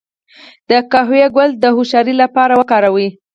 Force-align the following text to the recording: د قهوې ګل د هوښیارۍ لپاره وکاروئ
د 0.69 0.71
قهوې 0.91 1.23
ګل 1.35 1.49
د 1.63 1.65
هوښیارۍ 1.75 2.13
لپاره 2.21 2.53
وکاروئ 2.59 3.07